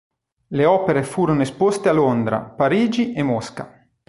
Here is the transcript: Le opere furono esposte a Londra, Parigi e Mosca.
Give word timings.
Le 0.47 0.65
opere 0.65 1.03
furono 1.03 1.43
esposte 1.43 1.87
a 1.87 1.91
Londra, 1.93 2.39
Parigi 2.39 3.13
e 3.13 3.21
Mosca. 3.21 3.87